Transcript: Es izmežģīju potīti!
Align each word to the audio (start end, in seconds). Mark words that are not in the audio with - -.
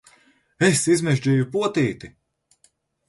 Es 0.67 0.79
izmežģīju 0.95 1.45
potīti! 1.57 2.11